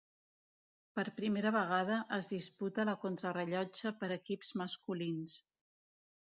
Per 0.99 1.03
primera 1.17 1.51
vegada 1.55 1.97
es 2.17 2.29
disputa 2.35 2.87
la 2.91 2.95
contrarellotge 3.05 3.93
per 4.01 4.11
equips 4.17 4.53
masculins. 4.63 5.37